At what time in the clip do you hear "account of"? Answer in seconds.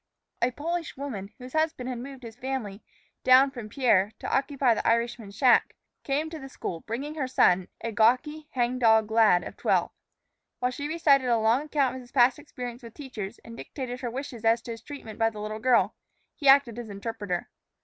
11.61-12.01